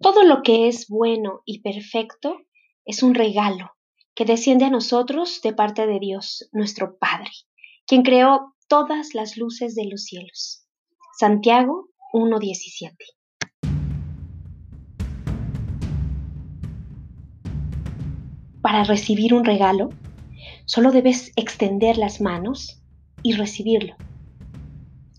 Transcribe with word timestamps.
Todo 0.00 0.22
lo 0.22 0.42
que 0.42 0.68
es 0.68 0.88
bueno 0.88 1.42
y 1.44 1.60
perfecto 1.60 2.38
es 2.84 3.02
un 3.02 3.14
regalo 3.14 3.72
que 4.14 4.24
desciende 4.24 4.64
a 4.64 4.70
nosotros 4.70 5.40
de 5.42 5.52
parte 5.52 5.86
de 5.86 5.98
Dios, 5.98 6.48
nuestro 6.52 6.98
Padre, 6.98 7.30
quien 7.86 8.02
creó 8.02 8.54
todas 8.68 9.14
las 9.14 9.36
luces 9.36 9.74
de 9.74 9.86
los 9.86 10.04
cielos. 10.04 10.66
Santiago 11.18 11.88
1.17 12.12 12.94
Para 18.62 18.84
recibir 18.84 19.34
un 19.34 19.44
regalo, 19.44 19.90
solo 20.64 20.92
debes 20.92 21.32
extender 21.36 21.96
las 21.98 22.20
manos 22.20 22.82
y 23.22 23.32
recibirlo. 23.32 23.96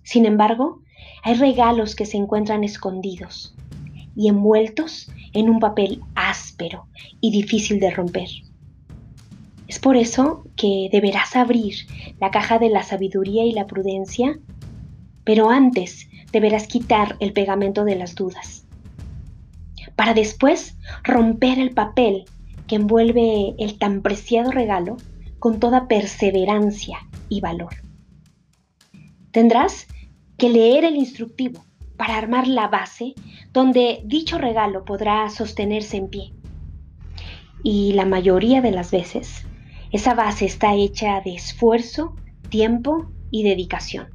Sin 0.03 0.25
embargo, 0.25 0.81
hay 1.23 1.35
regalos 1.35 1.95
que 1.95 2.05
se 2.05 2.17
encuentran 2.17 2.63
escondidos 2.63 3.55
y 4.15 4.27
envueltos 4.27 5.11
en 5.33 5.49
un 5.49 5.59
papel 5.59 6.01
áspero 6.15 6.87
y 7.19 7.31
difícil 7.31 7.79
de 7.79 7.91
romper. 7.91 8.29
Es 9.67 9.79
por 9.79 9.95
eso 9.95 10.43
que 10.55 10.89
deberás 10.91 11.35
abrir 11.35 11.75
la 12.19 12.29
caja 12.29 12.59
de 12.59 12.69
la 12.69 12.83
sabiduría 12.83 13.45
y 13.45 13.53
la 13.53 13.67
prudencia, 13.67 14.37
pero 15.23 15.49
antes 15.49 16.09
deberás 16.31 16.67
quitar 16.67 17.15
el 17.19 17.31
pegamento 17.31 17.85
de 17.85 17.95
las 17.95 18.15
dudas, 18.15 18.65
para 19.95 20.13
después 20.13 20.75
romper 21.03 21.59
el 21.59 21.71
papel 21.71 22.25
que 22.67 22.75
envuelve 22.75 23.55
el 23.59 23.77
tan 23.77 24.01
preciado 24.01 24.51
regalo 24.51 24.97
con 25.39 25.59
toda 25.59 25.87
perseverancia 25.87 26.99
y 27.29 27.41
valor. 27.41 27.75
Tendrás 29.31 29.87
que 30.37 30.49
leer 30.49 30.83
el 30.83 30.97
instructivo 30.97 31.63
para 31.97 32.17
armar 32.17 32.47
la 32.47 32.67
base 32.67 33.13
donde 33.53 34.01
dicho 34.05 34.37
regalo 34.37 34.85
podrá 34.85 35.29
sostenerse 35.29 35.97
en 35.97 36.09
pie. 36.09 36.33
Y 37.63 37.93
la 37.93 38.05
mayoría 38.05 38.61
de 38.61 38.71
las 38.71 38.91
veces, 38.91 39.45
esa 39.91 40.15
base 40.15 40.45
está 40.45 40.73
hecha 40.73 41.21
de 41.21 41.35
esfuerzo, 41.35 42.15
tiempo 42.49 43.11
y 43.29 43.43
dedicación. 43.43 44.09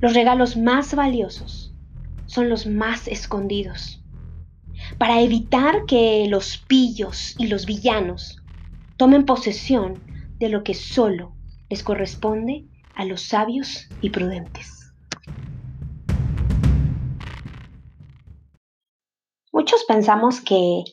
Los 0.00 0.14
regalos 0.14 0.56
más 0.56 0.94
valiosos 0.94 1.72
son 2.26 2.48
los 2.48 2.66
más 2.66 3.06
escondidos, 3.06 4.02
para 4.98 5.20
evitar 5.20 5.84
que 5.86 6.26
los 6.28 6.58
pillos 6.58 7.34
y 7.38 7.46
los 7.46 7.66
villanos 7.66 8.42
tomen 8.96 9.24
posesión 9.24 10.00
de 10.38 10.48
lo 10.48 10.64
que 10.64 10.74
solo 10.74 11.36
les 11.70 11.82
corresponde 11.82 12.64
a 12.94 13.04
los 13.04 13.22
sabios 13.22 13.88
y 14.00 14.10
prudentes. 14.10 14.81
Muchos 19.72 19.86
pensamos 19.86 20.42
que 20.42 20.84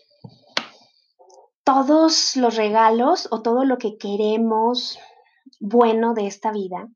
todos 1.66 2.38
los 2.38 2.55
regalos 2.55 3.27
o 3.30 3.41
todo 3.41 3.66
lo 3.66 3.77
que 3.77 3.97
queremos 3.97 4.97
bueno 5.59 6.13
de 6.13 6.27
esta 6.27 6.53
vida 6.53 6.88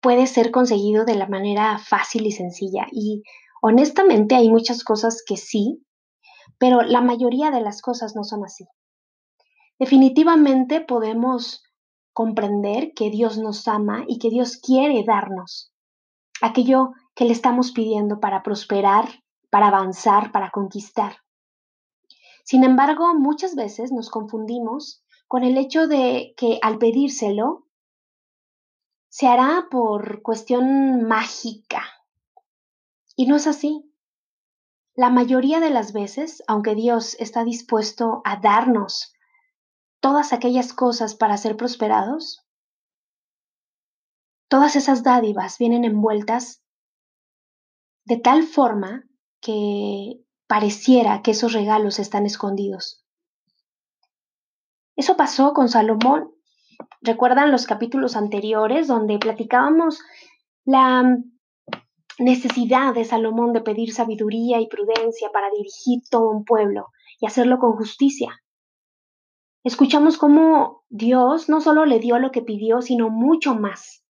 puede 0.00 0.26
ser 0.26 0.50
conseguido 0.50 1.04
de 1.04 1.14
la 1.14 1.28
manera 1.28 1.78
fácil 1.78 2.26
y 2.26 2.32
sencilla. 2.32 2.88
Y 2.90 3.22
honestamente 3.60 4.34
hay 4.34 4.50
muchas 4.50 4.82
cosas 4.82 5.22
que 5.24 5.36
sí, 5.36 5.86
pero 6.58 6.82
la 6.82 7.02
mayoría 7.02 7.52
de 7.52 7.60
las 7.60 7.80
cosas 7.80 8.16
no 8.16 8.24
son 8.24 8.44
así. 8.44 8.64
Definitivamente 9.78 10.80
podemos 10.80 11.62
comprender 12.12 12.94
que 12.96 13.10
Dios 13.10 13.38
nos 13.38 13.68
ama 13.68 14.02
y 14.08 14.18
que 14.18 14.28
Dios 14.28 14.56
quiere 14.56 15.04
darnos 15.04 15.72
aquello 16.40 16.90
que 17.14 17.26
le 17.26 17.32
estamos 17.32 17.70
pidiendo 17.70 18.18
para 18.18 18.42
prosperar, 18.42 19.21
para 19.52 19.68
avanzar, 19.68 20.32
para 20.32 20.50
conquistar. 20.50 21.18
Sin 22.42 22.64
embargo, 22.64 23.12
muchas 23.12 23.54
veces 23.54 23.92
nos 23.92 24.08
confundimos 24.08 25.04
con 25.28 25.44
el 25.44 25.58
hecho 25.58 25.86
de 25.86 26.32
que 26.38 26.58
al 26.62 26.78
pedírselo 26.78 27.66
se 29.10 29.28
hará 29.28 29.66
por 29.70 30.22
cuestión 30.22 31.02
mágica. 31.02 31.82
Y 33.14 33.26
no 33.26 33.36
es 33.36 33.46
así. 33.46 33.92
La 34.94 35.10
mayoría 35.10 35.60
de 35.60 35.68
las 35.68 35.92
veces, 35.92 36.42
aunque 36.46 36.74
Dios 36.74 37.14
está 37.20 37.44
dispuesto 37.44 38.22
a 38.24 38.36
darnos 38.40 39.12
todas 40.00 40.32
aquellas 40.32 40.72
cosas 40.72 41.14
para 41.14 41.36
ser 41.36 41.58
prosperados, 41.58 42.42
todas 44.48 44.76
esas 44.76 45.02
dádivas 45.02 45.58
vienen 45.58 45.84
envueltas 45.84 46.62
de 48.06 48.16
tal 48.16 48.44
forma 48.44 49.06
que 49.42 50.22
pareciera 50.46 51.20
que 51.20 51.32
esos 51.32 51.52
regalos 51.52 51.98
están 51.98 52.24
escondidos. 52.24 53.04
Eso 54.96 55.16
pasó 55.16 55.52
con 55.52 55.68
Salomón. 55.68 56.32
¿Recuerdan 57.02 57.52
los 57.52 57.66
capítulos 57.66 58.16
anteriores 58.16 58.88
donde 58.88 59.18
platicábamos 59.18 60.00
la 60.64 61.18
necesidad 62.18 62.94
de 62.94 63.04
Salomón 63.04 63.52
de 63.52 63.60
pedir 63.60 63.92
sabiduría 63.92 64.60
y 64.60 64.68
prudencia 64.68 65.30
para 65.32 65.50
dirigir 65.50 66.00
todo 66.10 66.30
un 66.30 66.44
pueblo 66.44 66.88
y 67.20 67.26
hacerlo 67.26 67.58
con 67.58 67.72
justicia? 67.72 68.42
escuchamos 69.64 70.18
cómo 70.18 70.84
Dios 70.88 71.48
no 71.48 71.60
solo 71.60 71.86
le 71.86 72.00
dio 72.00 72.18
lo 72.18 72.30
que 72.30 72.42
pidió, 72.42 72.82
sino 72.82 73.10
mucho 73.10 73.54
más. 73.54 74.01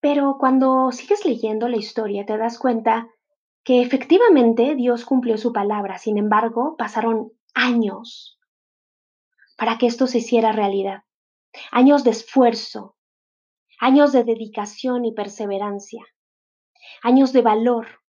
Pero 0.00 0.36
cuando 0.38 0.92
sigues 0.92 1.24
leyendo 1.24 1.68
la 1.68 1.76
historia 1.76 2.24
te 2.24 2.36
das 2.38 2.58
cuenta 2.58 3.08
que 3.64 3.82
efectivamente 3.82 4.74
Dios 4.74 5.04
cumplió 5.04 5.36
su 5.36 5.52
palabra, 5.52 5.98
sin 5.98 6.16
embargo 6.16 6.76
pasaron 6.76 7.32
años 7.54 8.38
para 9.56 9.76
que 9.76 9.86
esto 9.86 10.06
se 10.06 10.18
hiciera 10.18 10.52
realidad. 10.52 11.02
Años 11.70 12.02
de 12.04 12.10
esfuerzo, 12.10 12.96
años 13.78 14.12
de 14.12 14.24
dedicación 14.24 15.04
y 15.04 15.12
perseverancia, 15.12 16.02
años 17.02 17.32
de 17.32 17.42
valor, 17.42 18.00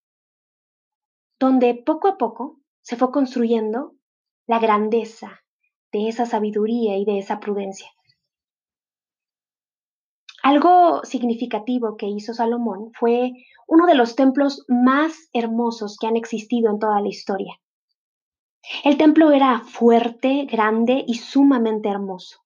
donde 1.40 1.74
poco 1.74 2.08
a 2.08 2.18
poco 2.18 2.62
se 2.82 2.96
fue 2.96 3.12
construyendo 3.12 3.96
la 4.48 4.60
grandeza 4.60 5.42
de 5.92 6.08
esa 6.08 6.26
sabiduría 6.26 6.98
y 6.98 7.06
de 7.06 7.20
esa 7.20 7.40
prudencia. 7.40 7.90
Algo 10.44 11.04
significativo 11.04 11.98
que 11.98 12.08
hizo 12.08 12.34
Salomón 12.34 12.92
fue 12.94 13.32
uno 13.68 13.86
de 13.86 13.96
los 13.96 14.16
templos 14.16 14.66
más 14.68 15.30
hermosos 15.34 15.98
que 16.00 16.08
han 16.08 16.18
existido 16.18 16.72
en 16.72 16.80
toda 16.80 17.00
la 17.02 17.10
historia. 17.10 17.60
El 18.84 18.98
templo 18.98 19.32
era 19.32 19.62
fuerte, 19.62 20.46
grande 20.46 21.04
y 21.08 21.16
sumamente 21.16 21.90
hermoso. 21.90 22.40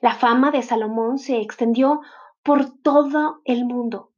La 0.00 0.14
fama 0.14 0.50
de 0.50 0.62
Salomón 0.62 1.18
se 1.18 1.40
extendió 1.40 2.00
por 2.42 2.78
todo 2.80 3.40
el 3.44 3.64
mundo. 3.64 4.12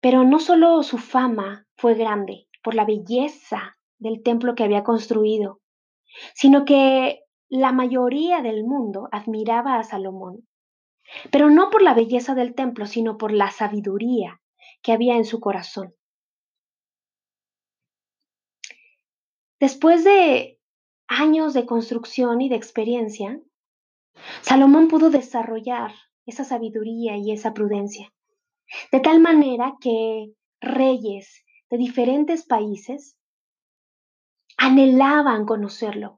Pero 0.00 0.24
no 0.24 0.38
solo 0.38 0.82
su 0.82 0.98
fama 0.98 1.66
fue 1.76 1.94
grande 1.94 2.48
por 2.62 2.74
la 2.74 2.84
belleza 2.84 3.76
del 3.98 4.22
templo 4.22 4.54
que 4.54 4.64
había 4.64 4.84
construido, 4.84 5.60
sino 6.34 6.64
que 6.64 7.20
la 7.48 7.72
mayoría 7.72 8.42
del 8.42 8.64
mundo 8.64 9.08
admiraba 9.10 9.78
a 9.78 9.84
Salomón, 9.84 10.46
pero 11.30 11.50
no 11.50 11.70
por 11.70 11.82
la 11.82 11.94
belleza 11.94 12.34
del 12.34 12.54
templo, 12.54 12.86
sino 12.86 13.16
por 13.16 13.32
la 13.32 13.50
sabiduría 13.50 14.40
que 14.82 14.92
había 14.92 15.16
en 15.16 15.24
su 15.24 15.40
corazón. 15.40 15.94
Después 19.60 20.04
de 20.04 20.60
años 21.08 21.54
de 21.54 21.66
construcción 21.66 22.40
y 22.40 22.48
de 22.48 22.56
experiencia, 22.56 23.40
Salomón 24.42 24.88
pudo 24.88 25.10
desarrollar 25.10 25.92
esa 26.26 26.44
sabiduría 26.44 27.16
y 27.16 27.32
esa 27.32 27.54
prudencia, 27.54 28.12
de 28.92 29.00
tal 29.00 29.20
manera 29.20 29.74
que 29.80 30.32
reyes 30.60 31.44
de 31.70 31.78
diferentes 31.78 32.44
países 32.44 33.16
anhelaban 34.56 35.46
conocerlo. 35.46 36.17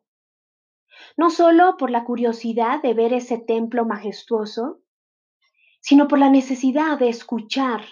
No 1.17 1.31
solo 1.31 1.77
por 1.77 1.91
la 1.91 2.05
curiosidad 2.05 2.83
de 2.83 2.95
ver 2.95 3.13
ese 3.13 3.39
templo 3.39 3.85
majestuoso, 3.85 4.81
sino 5.81 6.09
por 6.09 6.19
la 6.19 6.31
necesidad 6.31 6.99
de 6.99 7.09
escuchar 7.09 7.85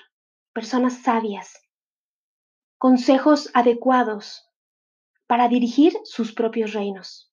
personas 0.52 1.02
sabias, 1.02 1.60
consejos 2.76 3.50
adecuados 3.54 4.48
para 5.26 5.48
dirigir 5.48 5.94
sus 6.04 6.32
propios 6.32 6.72
reinos. 6.72 7.32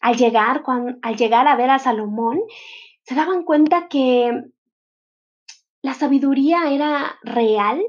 Al 0.00 0.16
llegar, 0.16 0.62
al 1.02 1.16
llegar 1.16 1.46
a 1.46 1.56
ver 1.56 1.70
a 1.70 1.78
Salomón, 1.78 2.40
se 3.02 3.14
daban 3.14 3.44
cuenta 3.44 3.88
que 3.88 4.32
la 5.80 5.94
sabiduría 5.94 6.72
era 6.72 7.18
real 7.22 7.82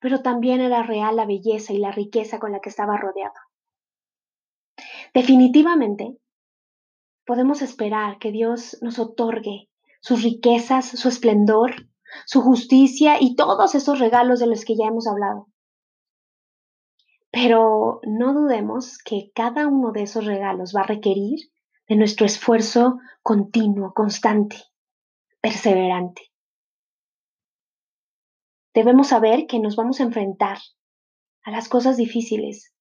pero 0.00 0.22
también 0.22 0.60
era 0.60 0.82
real 0.82 1.16
la 1.16 1.26
belleza 1.26 1.72
y 1.72 1.78
la 1.78 1.90
riqueza 1.90 2.38
con 2.38 2.52
la 2.52 2.60
que 2.60 2.68
estaba 2.68 2.96
rodeado. 2.96 3.34
Definitivamente, 5.16 6.18
podemos 7.24 7.62
esperar 7.62 8.18
que 8.18 8.30
Dios 8.32 8.76
nos 8.82 8.98
otorgue 8.98 9.70
sus 10.02 10.22
riquezas, 10.22 10.90
su 10.90 11.08
esplendor, 11.08 11.88
su 12.26 12.42
justicia 12.42 13.16
y 13.18 13.34
todos 13.34 13.74
esos 13.74 13.98
regalos 13.98 14.40
de 14.40 14.46
los 14.46 14.66
que 14.66 14.76
ya 14.76 14.88
hemos 14.88 15.06
hablado. 15.06 15.48
Pero 17.30 18.00
no 18.02 18.34
dudemos 18.34 18.98
que 18.98 19.30
cada 19.34 19.66
uno 19.68 19.90
de 19.90 20.02
esos 20.02 20.26
regalos 20.26 20.74
va 20.76 20.82
a 20.82 20.86
requerir 20.86 21.38
de 21.88 21.96
nuestro 21.96 22.26
esfuerzo 22.26 22.98
continuo, 23.22 23.94
constante, 23.94 24.64
perseverante. 25.40 26.30
Debemos 28.74 29.06
saber 29.06 29.46
que 29.46 29.60
nos 29.60 29.76
vamos 29.76 29.98
a 29.98 30.02
enfrentar 30.02 30.58
a 31.42 31.50
las 31.50 31.70
cosas 31.70 31.96
difíciles 31.96 32.75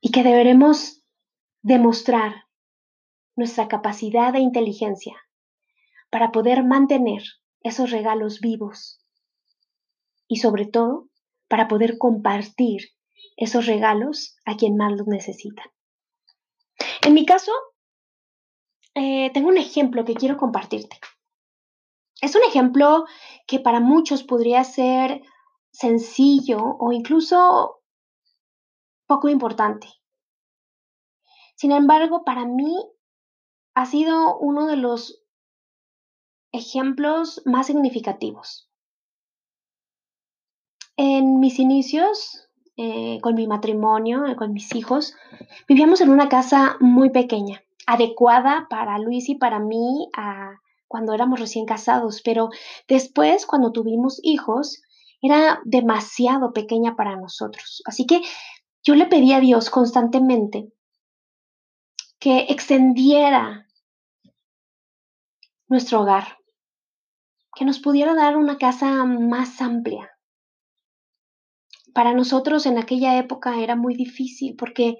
y 0.00 0.10
que 0.10 0.22
deberemos 0.22 1.02
demostrar 1.62 2.46
nuestra 3.34 3.68
capacidad 3.68 4.32
de 4.32 4.40
inteligencia 4.40 5.16
para 6.10 6.32
poder 6.32 6.64
mantener 6.64 7.22
esos 7.60 7.90
regalos 7.90 8.40
vivos 8.40 9.04
y 10.28 10.36
sobre 10.36 10.66
todo 10.66 11.08
para 11.48 11.68
poder 11.68 11.98
compartir 11.98 12.82
esos 13.36 13.66
regalos 13.66 14.36
a 14.44 14.56
quien 14.56 14.76
más 14.76 14.92
los 14.92 15.06
necesita. 15.06 15.62
En 17.02 17.14
mi 17.14 17.26
caso, 17.26 17.52
eh, 18.94 19.30
tengo 19.32 19.48
un 19.48 19.58
ejemplo 19.58 20.04
que 20.04 20.14
quiero 20.14 20.36
compartirte. 20.36 20.98
Es 22.20 22.34
un 22.34 22.42
ejemplo 22.42 23.04
que 23.46 23.60
para 23.60 23.80
muchos 23.80 24.24
podría 24.24 24.64
ser 24.64 25.22
sencillo 25.70 26.76
o 26.78 26.92
incluso 26.92 27.82
poco 29.06 29.28
importante. 29.28 29.88
Sin 31.54 31.72
embargo, 31.72 32.24
para 32.24 32.44
mí 32.44 32.74
ha 33.74 33.86
sido 33.86 34.38
uno 34.38 34.66
de 34.66 34.76
los 34.76 35.22
ejemplos 36.52 37.42
más 37.44 37.66
significativos. 37.66 38.70
En 40.96 41.40
mis 41.40 41.58
inicios, 41.58 42.48
eh, 42.76 43.20
con 43.20 43.34
mi 43.34 43.46
matrimonio, 43.46 44.26
eh, 44.26 44.36
con 44.36 44.52
mis 44.52 44.74
hijos, 44.74 45.14
vivíamos 45.68 46.00
en 46.00 46.10
una 46.10 46.28
casa 46.28 46.76
muy 46.80 47.10
pequeña, 47.10 47.62
adecuada 47.86 48.66
para 48.70 48.98
Luis 48.98 49.28
y 49.28 49.34
para 49.34 49.58
mí 49.58 50.08
cuando 50.88 51.12
éramos 51.12 51.40
recién 51.40 51.66
casados, 51.66 52.22
pero 52.24 52.48
después, 52.88 53.44
cuando 53.44 53.72
tuvimos 53.72 54.20
hijos, 54.22 54.82
era 55.20 55.60
demasiado 55.64 56.52
pequeña 56.52 56.96
para 56.96 57.16
nosotros. 57.16 57.82
Así 57.84 58.06
que 58.06 58.22
yo 58.86 58.94
le 58.94 59.06
pedí 59.06 59.32
a 59.32 59.40
Dios 59.40 59.68
constantemente 59.68 60.72
que 62.20 62.46
extendiera 62.48 63.66
nuestro 65.66 66.02
hogar, 66.02 66.38
que 67.56 67.64
nos 67.64 67.80
pudiera 67.80 68.14
dar 68.14 68.36
una 68.36 68.58
casa 68.58 69.04
más 69.04 69.60
amplia. 69.60 70.12
Para 71.94 72.14
nosotros 72.14 72.64
en 72.64 72.78
aquella 72.78 73.18
época 73.18 73.58
era 73.58 73.74
muy 73.74 73.96
difícil 73.96 74.54
porque 74.56 74.98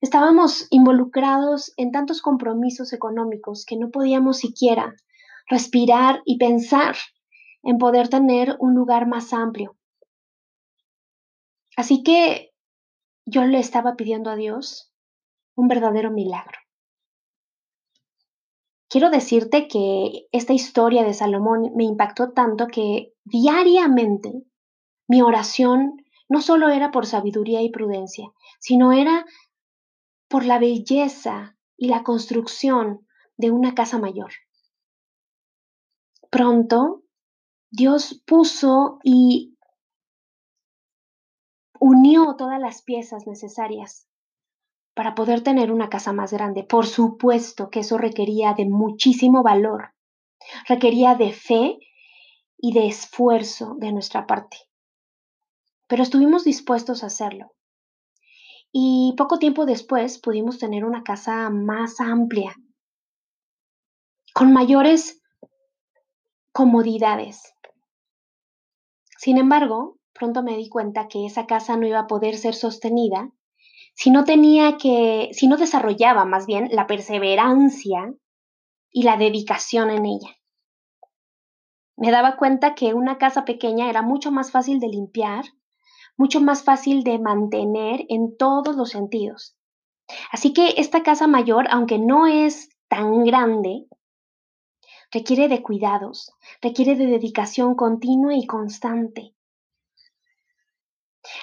estábamos 0.00 0.66
involucrados 0.70 1.72
en 1.76 1.92
tantos 1.92 2.20
compromisos 2.20 2.92
económicos 2.92 3.64
que 3.64 3.76
no 3.76 3.90
podíamos 3.90 4.38
siquiera 4.38 4.96
respirar 5.46 6.22
y 6.24 6.38
pensar 6.38 6.96
en 7.62 7.78
poder 7.78 8.08
tener 8.08 8.56
un 8.58 8.74
lugar 8.74 9.06
más 9.06 9.32
amplio. 9.32 9.76
Así 11.76 12.02
que 12.02 12.47
yo 13.30 13.44
le 13.44 13.58
estaba 13.58 13.94
pidiendo 13.94 14.30
a 14.30 14.36
Dios 14.36 14.90
un 15.54 15.68
verdadero 15.68 16.10
milagro. 16.10 16.58
Quiero 18.88 19.10
decirte 19.10 19.68
que 19.68 20.28
esta 20.32 20.54
historia 20.54 21.04
de 21.04 21.12
Salomón 21.12 21.72
me 21.76 21.84
impactó 21.84 22.32
tanto 22.32 22.68
que 22.68 23.12
diariamente 23.24 24.44
mi 25.06 25.20
oración 25.20 26.02
no 26.28 26.40
solo 26.40 26.70
era 26.70 26.90
por 26.90 27.04
sabiduría 27.04 27.60
y 27.60 27.70
prudencia, 27.70 28.32
sino 28.60 28.92
era 28.92 29.26
por 30.28 30.46
la 30.46 30.58
belleza 30.58 31.56
y 31.76 31.88
la 31.88 32.02
construcción 32.02 33.06
de 33.36 33.50
una 33.50 33.74
casa 33.74 33.98
mayor. 33.98 34.32
Pronto, 36.30 37.02
Dios 37.70 38.22
puso 38.26 39.00
y 39.02 39.57
unió 41.80 42.36
todas 42.36 42.60
las 42.60 42.82
piezas 42.82 43.26
necesarias 43.26 44.08
para 44.94 45.14
poder 45.14 45.42
tener 45.42 45.70
una 45.70 45.88
casa 45.88 46.12
más 46.12 46.32
grande. 46.32 46.64
Por 46.64 46.86
supuesto 46.86 47.70
que 47.70 47.80
eso 47.80 47.98
requería 47.98 48.54
de 48.54 48.66
muchísimo 48.66 49.42
valor, 49.42 49.94
requería 50.66 51.14
de 51.14 51.32
fe 51.32 51.78
y 52.56 52.72
de 52.72 52.88
esfuerzo 52.88 53.76
de 53.78 53.92
nuestra 53.92 54.26
parte. 54.26 54.56
Pero 55.86 56.02
estuvimos 56.02 56.44
dispuestos 56.44 57.02
a 57.02 57.06
hacerlo. 57.06 57.52
Y 58.72 59.14
poco 59.16 59.38
tiempo 59.38 59.64
después 59.64 60.18
pudimos 60.18 60.58
tener 60.58 60.84
una 60.84 61.02
casa 61.02 61.48
más 61.48 62.00
amplia, 62.00 62.54
con 64.34 64.52
mayores 64.52 65.22
comodidades. 66.52 67.54
Sin 69.16 69.38
embargo, 69.38 69.97
pronto 70.18 70.42
me 70.42 70.56
di 70.56 70.68
cuenta 70.68 71.08
que 71.08 71.24
esa 71.24 71.46
casa 71.46 71.76
no 71.76 71.86
iba 71.86 72.00
a 72.00 72.06
poder 72.06 72.36
ser 72.36 72.54
sostenida 72.54 73.32
si 73.94 74.10
no 74.10 74.24
tenía 74.24 74.76
que, 74.76 75.30
si 75.32 75.48
no 75.48 75.56
desarrollaba 75.56 76.24
más 76.24 76.46
bien 76.46 76.68
la 76.70 76.86
perseverancia 76.86 78.14
y 78.92 79.02
la 79.02 79.16
dedicación 79.16 79.90
en 79.90 80.06
ella. 80.06 80.36
Me 81.96 82.12
daba 82.12 82.36
cuenta 82.36 82.76
que 82.76 82.94
una 82.94 83.18
casa 83.18 83.44
pequeña 83.44 83.90
era 83.90 84.02
mucho 84.02 84.30
más 84.30 84.52
fácil 84.52 84.78
de 84.78 84.86
limpiar, 84.86 85.46
mucho 86.16 86.40
más 86.40 86.62
fácil 86.62 87.02
de 87.02 87.18
mantener 87.18 88.04
en 88.08 88.36
todos 88.36 88.76
los 88.76 88.90
sentidos. 88.90 89.56
Así 90.30 90.52
que 90.52 90.74
esta 90.76 91.02
casa 91.02 91.26
mayor, 91.26 91.66
aunque 91.70 91.98
no 91.98 92.28
es 92.28 92.68
tan 92.88 93.24
grande, 93.24 93.88
requiere 95.10 95.48
de 95.48 95.60
cuidados, 95.60 96.32
requiere 96.62 96.94
de 96.94 97.06
dedicación 97.06 97.74
continua 97.74 98.36
y 98.36 98.46
constante. 98.46 99.34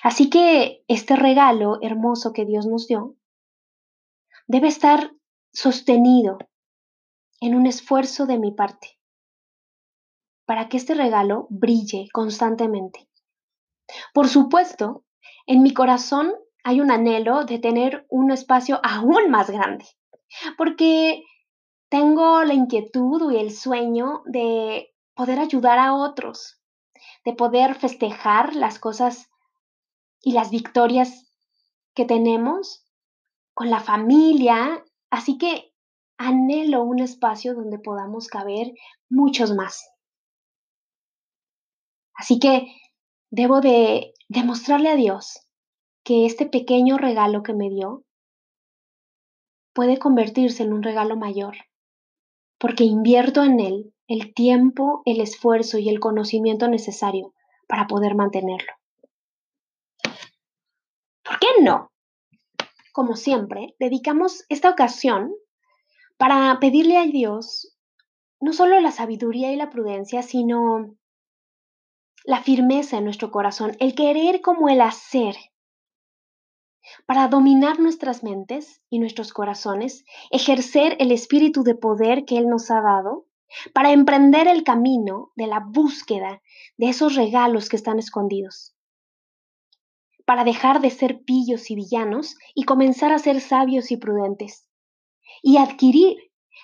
Así 0.03 0.29
que 0.29 0.83
este 0.87 1.15
regalo 1.15 1.79
hermoso 1.81 2.33
que 2.33 2.45
Dios 2.45 2.65
nos 2.65 2.87
dio 2.87 3.15
debe 4.47 4.67
estar 4.67 5.11
sostenido 5.53 6.37
en 7.41 7.55
un 7.55 7.65
esfuerzo 7.65 8.25
de 8.25 8.37
mi 8.37 8.51
parte 8.51 8.99
para 10.45 10.69
que 10.69 10.77
este 10.77 10.93
regalo 10.93 11.47
brille 11.49 12.07
constantemente. 12.13 13.09
Por 14.13 14.27
supuesto, 14.27 15.03
en 15.47 15.63
mi 15.63 15.73
corazón 15.73 16.33
hay 16.63 16.81
un 16.81 16.91
anhelo 16.91 17.45
de 17.45 17.59
tener 17.59 18.05
un 18.09 18.31
espacio 18.31 18.79
aún 18.83 19.29
más 19.29 19.49
grande, 19.49 19.85
porque 20.57 21.23
tengo 21.89 22.43
la 22.43 22.53
inquietud 22.53 23.31
y 23.31 23.37
el 23.37 23.51
sueño 23.51 24.23
de 24.25 24.93
poder 25.15 25.39
ayudar 25.39 25.79
a 25.79 25.95
otros, 25.95 26.59
de 27.23 27.33
poder 27.33 27.75
festejar 27.75 28.55
las 28.55 28.79
cosas 28.79 29.29
y 30.25 30.31
las 30.31 30.49
victorias 30.49 31.31
que 31.93 32.03
tenemos 32.03 32.83
con 33.53 33.69
la 33.69 33.79
familia. 33.79 34.83
Así 35.11 35.37
que 35.37 35.71
anhelo 36.17 36.83
un 36.83 36.99
espacio 36.99 37.53
donde 37.53 37.77
podamos 37.77 38.27
caber 38.27 38.73
muchos 39.07 39.53
más. 39.53 39.87
Así 42.15 42.39
que 42.39 42.73
debo 43.29 43.61
de 43.61 44.13
demostrarle 44.27 44.89
a 44.89 44.95
Dios 44.95 45.47
que 46.03 46.25
este 46.25 46.47
pequeño 46.47 46.97
regalo 46.97 47.43
que 47.43 47.53
me 47.53 47.69
dio 47.69 48.03
puede 49.73 49.99
convertirse 49.99 50.63
en 50.63 50.73
un 50.73 50.81
regalo 50.81 51.17
mayor, 51.17 51.55
porque 52.57 52.83
invierto 52.83 53.43
en 53.43 53.59
él 53.59 53.93
el 54.07 54.33
tiempo, 54.33 55.03
el 55.05 55.21
esfuerzo 55.21 55.77
y 55.77 55.89
el 55.89 55.99
conocimiento 55.99 56.67
necesario 56.67 57.33
para 57.67 57.85
poder 57.85 58.15
mantenerlo. 58.15 58.71
¿Por 61.35 61.39
qué 61.39 61.61
no? 61.63 61.91
Como 62.93 63.17
siempre, 63.17 63.75
dedicamos 63.77 64.45
esta 64.47 64.69
ocasión 64.69 65.33
para 66.17 66.57
pedirle 66.61 66.97
a 66.97 67.03
Dios 67.03 67.75
no 68.39 68.53
solo 68.53 68.79
la 68.79 68.91
sabiduría 68.91 69.51
y 69.51 69.57
la 69.57 69.69
prudencia, 69.69 70.21
sino 70.21 70.95
la 72.23 72.41
firmeza 72.41 72.97
en 72.97 73.03
nuestro 73.03 73.31
corazón, 73.31 73.75
el 73.81 73.95
querer 73.95 74.39
como 74.39 74.69
el 74.69 74.79
hacer, 74.79 75.35
para 77.05 77.27
dominar 77.27 77.79
nuestras 77.79 78.23
mentes 78.23 78.81
y 78.89 78.99
nuestros 78.99 79.33
corazones, 79.33 80.05
ejercer 80.31 80.95
el 80.99 81.11
espíritu 81.11 81.63
de 81.63 81.75
poder 81.75 82.23
que 82.23 82.37
Él 82.37 82.47
nos 82.47 82.71
ha 82.71 82.79
dado, 82.79 83.25
para 83.73 83.91
emprender 83.91 84.47
el 84.47 84.63
camino 84.63 85.33
de 85.35 85.47
la 85.47 85.59
búsqueda 85.59 86.41
de 86.77 86.89
esos 86.89 87.15
regalos 87.15 87.67
que 87.67 87.75
están 87.75 87.99
escondidos 87.99 88.74
para 90.25 90.43
dejar 90.43 90.81
de 90.81 90.89
ser 90.89 91.23
pillos 91.23 91.69
y 91.71 91.75
villanos 91.75 92.35
y 92.53 92.63
comenzar 92.63 93.11
a 93.11 93.19
ser 93.19 93.39
sabios 93.41 93.91
y 93.91 93.97
prudentes, 93.97 94.67
y 95.41 95.57
adquirir 95.57 96.17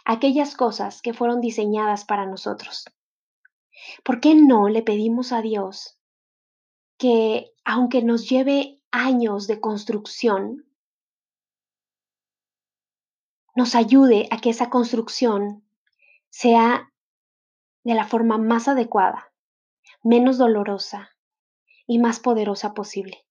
aquellas 0.06 0.56
cosas 0.56 1.02
que 1.02 1.14
fueron 1.14 1.42
diseñadas 1.42 2.06
para 2.06 2.26
nosotros. 2.26 2.86
¿Por 4.04 4.20
qué 4.20 4.36
no 4.36 4.68
le 4.68 4.82
pedimos 4.82 5.32
a 5.32 5.42
Dios 5.42 6.00
que, 6.98 7.52
aunque 7.64 8.04
nos 8.04 8.30
lleve 8.30 8.82
años 8.92 9.48
de 9.48 9.60
construcción, 9.60 10.66
nos 13.56 13.76
ayude 13.76 14.28
a 14.32 14.40
que 14.40 14.50
esa 14.50 14.70
construcción 14.70 15.64
sea 16.30 16.92
de 17.84 17.96
la 17.96 18.06
forma 18.06 18.38
más 18.38 18.68
adecuada, 18.68 19.34
menos 20.04 20.38
dolorosa 20.38 21.10
y 21.86 22.00
más 22.00 22.20
poderosa 22.20 22.74
posible. 22.74 23.26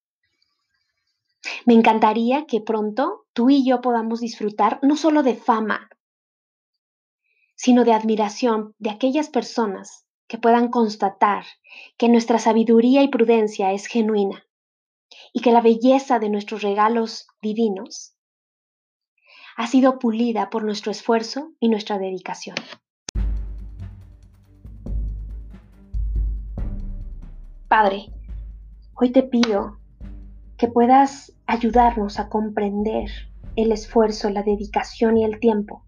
Me 1.65 1.75
encantaría 1.75 2.47
que 2.47 2.61
pronto 2.61 3.27
tú 3.33 3.51
y 3.51 3.65
yo 3.65 3.81
podamos 3.81 4.21
disfrutar 4.21 4.79
no 4.83 4.97
solo 4.97 5.23
de 5.23 5.37
fama, 5.37 5.89
sino 7.55 7.85
de 7.85 7.93
admiración 7.93 8.75
de 8.79 8.91
aquellas 8.91 9.29
personas 9.29 10.07
que 10.27 10.39
puedan 10.39 10.69
constatar 10.69 11.45
que 11.97 12.09
nuestra 12.09 12.39
sabiduría 12.39 13.03
y 13.03 13.09
prudencia 13.09 13.73
es 13.73 13.87
genuina 13.87 14.47
y 15.33 15.41
que 15.41 15.53
la 15.53 15.61
belleza 15.61 16.19
de 16.19 16.31
nuestros 16.31 16.63
regalos 16.63 17.27
divinos 17.43 18.15
ha 19.57 19.67
sido 19.67 19.99
pulida 19.99 20.49
por 20.51 20.65
nuestro 20.65 20.91
esfuerzo 20.91 21.53
y 21.61 21.69
nuestra 21.69 21.99
dedicación. 21.99 22.57
Padre, 27.69 28.07
hoy 28.95 29.13
te 29.13 29.23
pido 29.23 29.80
que 30.61 30.69
puedas 30.69 31.33
ayudarnos 31.47 32.21
a 32.21 32.29
comprender 32.29 33.09
el 33.57 33.73
esfuerzo, 33.73 34.29
la 34.29 34.43
dedicación 34.43 35.17
y 35.17 35.25
el 35.25 35.41
tiempo 35.41 35.87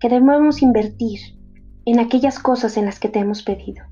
que 0.00 0.08
debemos 0.08 0.62
invertir 0.62 1.20
en 1.84 2.00
aquellas 2.00 2.38
cosas 2.38 2.78
en 2.78 2.86
las 2.86 2.98
que 2.98 3.10
te 3.10 3.18
hemos 3.18 3.42
pedido. 3.42 3.84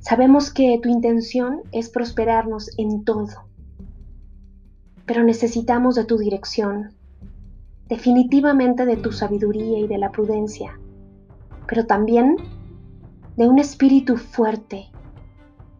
Sabemos 0.00 0.50
que 0.50 0.80
tu 0.82 0.88
intención 0.88 1.60
es 1.72 1.90
prosperarnos 1.90 2.70
en 2.78 3.04
todo, 3.04 3.50
pero 5.04 5.22
necesitamos 5.24 5.94
de 5.94 6.06
tu 6.06 6.16
dirección, 6.16 6.94
definitivamente 7.90 8.86
de 8.86 8.96
tu 8.96 9.12
sabiduría 9.12 9.78
y 9.78 9.86
de 9.88 9.98
la 9.98 10.10
prudencia, 10.10 10.80
pero 11.68 11.84
también 11.84 12.36
de 13.36 13.46
un 13.46 13.58
espíritu 13.58 14.16
fuerte, 14.16 14.86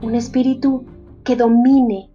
un 0.02 0.14
espíritu 0.14 0.84
que 1.24 1.34
domine 1.34 2.10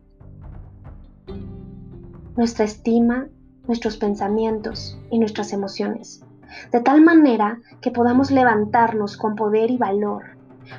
nuestra 2.41 2.65
estima, 2.65 3.27
nuestros 3.67 3.97
pensamientos 3.97 4.97
y 5.11 5.19
nuestras 5.19 5.53
emociones, 5.53 6.25
de 6.71 6.79
tal 6.81 7.03
manera 7.03 7.59
que 7.81 7.91
podamos 7.91 8.31
levantarnos 8.31 9.15
con 9.15 9.35
poder 9.35 9.69
y 9.69 9.77
valor 9.77 10.23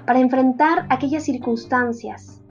para 0.04 0.18
enfrentar 0.18 0.86
aquellas 0.90 1.22
circunstancias 1.22 2.42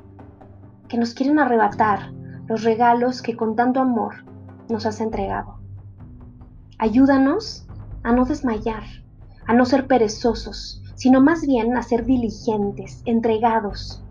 que 0.88 0.98
nos 0.98 1.14
quieren 1.14 1.40
arrebatar 1.40 2.14
los 2.48 2.64
regalos 2.64 3.22
que 3.22 3.36
con 3.36 3.58
tanto 3.58 3.82
amor 3.82 4.24
nos 4.70 4.86
has 4.86 5.02
entregado. 5.02 5.60
Ayúdanos 6.78 7.68
a 8.04 8.14
no 8.14 8.24
desmayar, 8.24 8.86
a 9.46 9.54
no 9.54 9.66
ser 9.66 9.88
perezosos, 9.88 10.82
sino 10.96 11.20
más 11.20 11.46
bien 11.46 11.76
a 11.76 11.84
ser 11.84 12.06
diligentes, 12.06 13.02
entregados. 13.04 14.06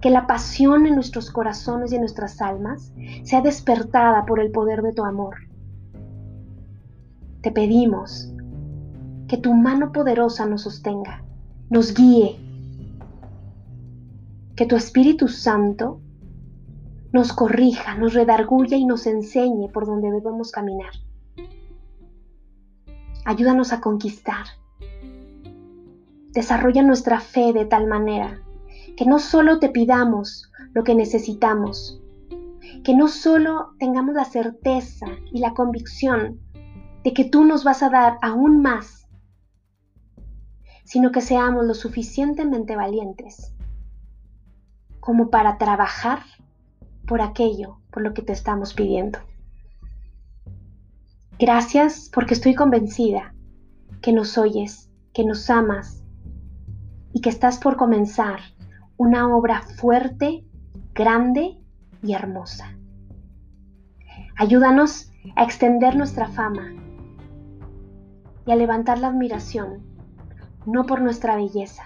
Que 0.00 0.10
la 0.10 0.26
pasión 0.26 0.86
en 0.86 0.94
nuestros 0.94 1.30
corazones 1.30 1.92
y 1.92 1.96
en 1.96 2.00
nuestras 2.00 2.40
almas 2.40 2.92
sea 3.22 3.42
despertada 3.42 4.24
por 4.24 4.40
el 4.40 4.50
poder 4.50 4.82
de 4.82 4.92
tu 4.92 5.04
amor. 5.04 5.36
Te 7.42 7.50
pedimos 7.50 8.32
que 9.28 9.36
tu 9.36 9.54
mano 9.54 9.92
poderosa 9.92 10.46
nos 10.46 10.62
sostenga, 10.62 11.22
nos 11.68 11.94
guíe, 11.94 12.38
que 14.56 14.66
tu 14.66 14.76
Espíritu 14.76 15.28
Santo 15.28 16.00
nos 17.12 17.32
corrija, 17.32 17.94
nos 17.96 18.14
redarguya 18.14 18.76
y 18.76 18.84
nos 18.84 19.06
enseñe 19.06 19.68
por 19.72 19.86
donde 19.86 20.10
debemos 20.10 20.52
caminar. 20.52 20.92
Ayúdanos 23.24 23.72
a 23.72 23.80
conquistar. 23.80 24.46
Desarrolla 26.32 26.82
nuestra 26.82 27.20
fe 27.20 27.52
de 27.52 27.64
tal 27.64 27.86
manera 27.86 28.40
que 29.00 29.06
no 29.06 29.18
solo 29.18 29.60
te 29.60 29.70
pidamos 29.70 30.52
lo 30.74 30.84
que 30.84 30.94
necesitamos, 30.94 32.02
que 32.84 32.94
no 32.94 33.08
solo 33.08 33.70
tengamos 33.78 34.14
la 34.14 34.26
certeza 34.26 35.06
y 35.32 35.40
la 35.40 35.54
convicción 35.54 36.38
de 37.02 37.14
que 37.14 37.24
tú 37.24 37.46
nos 37.46 37.64
vas 37.64 37.82
a 37.82 37.88
dar 37.88 38.18
aún 38.20 38.60
más, 38.60 39.08
sino 40.84 41.12
que 41.12 41.22
seamos 41.22 41.64
lo 41.64 41.72
suficientemente 41.72 42.76
valientes 42.76 43.54
como 45.00 45.30
para 45.30 45.56
trabajar 45.56 46.20
por 47.06 47.22
aquello 47.22 47.78
por 47.90 48.02
lo 48.02 48.12
que 48.12 48.20
te 48.20 48.34
estamos 48.34 48.74
pidiendo. 48.74 49.18
Gracias 51.38 52.10
porque 52.12 52.34
estoy 52.34 52.54
convencida 52.54 53.34
que 54.02 54.12
nos 54.12 54.36
oyes, 54.36 54.90
que 55.14 55.24
nos 55.24 55.48
amas 55.48 56.04
y 57.14 57.22
que 57.22 57.30
estás 57.30 57.56
por 57.56 57.78
comenzar 57.78 58.40
una 59.00 59.34
obra 59.34 59.62
fuerte, 59.62 60.44
grande 60.92 61.56
y 62.02 62.12
hermosa. 62.12 62.76
Ayúdanos 64.36 65.10
a 65.36 65.42
extender 65.42 65.96
nuestra 65.96 66.28
fama 66.28 66.74
y 68.44 68.52
a 68.52 68.56
levantar 68.56 68.98
la 68.98 69.08
admiración, 69.08 69.80
no 70.66 70.84
por 70.84 71.00
nuestra 71.00 71.34
belleza, 71.36 71.84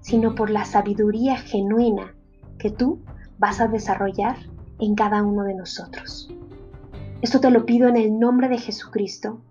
sino 0.00 0.34
por 0.34 0.48
la 0.48 0.64
sabiduría 0.64 1.36
genuina 1.36 2.14
que 2.58 2.70
tú 2.70 3.02
vas 3.38 3.60
a 3.60 3.68
desarrollar 3.68 4.38
en 4.78 4.94
cada 4.94 5.22
uno 5.22 5.42
de 5.42 5.52
nosotros. 5.52 6.32
Esto 7.20 7.40
te 7.40 7.50
lo 7.50 7.66
pido 7.66 7.88
en 7.88 7.98
el 7.98 8.18
nombre 8.18 8.48
de 8.48 8.56
Jesucristo. 8.56 9.42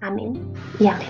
Amén 0.00 0.52
y 0.78 0.86
amén. 0.86 1.08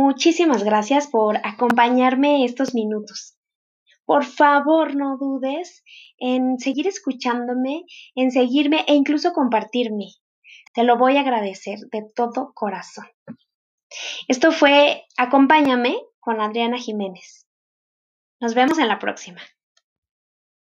Muchísimas 0.00 0.62
gracias 0.62 1.08
por 1.08 1.38
acompañarme 1.44 2.44
estos 2.44 2.72
minutos. 2.72 3.36
Por 4.04 4.24
favor, 4.24 4.94
no 4.94 5.18
dudes 5.18 5.82
en 6.18 6.60
seguir 6.60 6.86
escuchándome, 6.86 7.82
en 8.14 8.30
seguirme 8.30 8.84
e 8.86 8.94
incluso 8.94 9.32
compartirme. 9.32 10.06
Te 10.72 10.84
lo 10.84 10.98
voy 10.98 11.16
a 11.16 11.22
agradecer 11.22 11.80
de 11.90 12.06
todo 12.14 12.52
corazón. 12.54 13.08
Esto 14.28 14.52
fue 14.52 15.04
Acompáñame 15.16 15.96
con 16.20 16.40
Adriana 16.40 16.78
Jiménez. 16.78 17.48
Nos 18.38 18.54
vemos 18.54 18.78
en 18.78 18.86
la 18.86 19.00
próxima. 19.00 19.40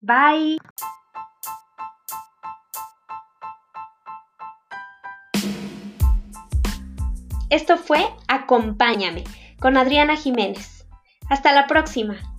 Bye. 0.02 0.58
Esto 7.54 7.78
fue 7.78 8.04
Acompáñame 8.28 9.26
con 9.60 9.78
Adriana 9.78 10.16
Jiménez. 10.16 10.88
Hasta 11.30 11.54
la 11.54 11.68
próxima. 11.68 12.33